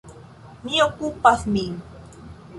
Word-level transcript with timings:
Mi 0.69 0.81
okupas 0.85 1.47
min. 1.53 1.79